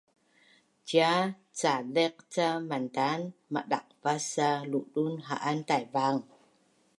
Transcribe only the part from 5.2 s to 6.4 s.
ha’an Taivang